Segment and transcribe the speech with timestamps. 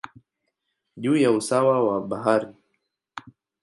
[1.01, 2.47] juu ya usawa wa bahari.